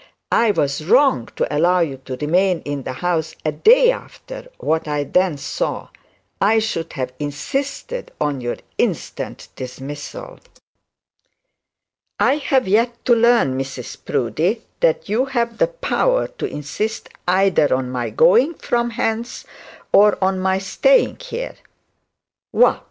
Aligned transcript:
I 0.31 0.49
was 0.49 0.83
wrong 0.83 1.29
to 1.35 1.45
allow 1.55 1.81
you 1.81 1.97
to 2.05 2.15
remain 2.17 2.61
in 2.65 2.81
the 2.81 2.91
house 2.93 3.35
a 3.45 3.51
day 3.51 3.91
after 3.91 4.47
what 4.57 4.87
I 4.87 5.03
then 5.03 5.37
saw. 5.37 5.89
I 6.41 6.57
should 6.57 6.93
have 6.93 7.13
insisted 7.19 8.11
on 8.19 8.41
your 8.41 8.55
instant 8.79 9.49
dismissal.' 9.55 10.39
'I 12.19 12.35
have 12.37 12.67
yet 12.67 13.05
to 13.05 13.13
learn, 13.13 13.55
Mrs 13.55 13.95
Proudie, 14.03 14.63
that 14.79 15.07
you 15.07 15.25
have 15.25 15.59
the 15.59 15.67
power 15.67 16.27
to 16.29 16.47
insist 16.47 17.09
either 17.27 17.71
on 17.71 17.91
my 17.91 18.09
going 18.09 18.55
from 18.55 18.89
hence 18.89 19.45
or 19.93 20.17
on 20.19 20.39
my 20.39 20.57
staying 20.57 21.19
here.' 21.19 21.57
'What!' 22.49 22.79